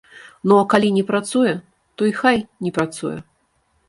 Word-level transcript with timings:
Ну 0.51 0.55
а 0.59 0.61
калі 0.73 0.87
не 0.95 1.03
працуе, 1.11 1.51
то 1.99 2.09
і 2.13 2.13
хай 2.21 2.41
не 2.69 2.73
працуе. 2.79 3.13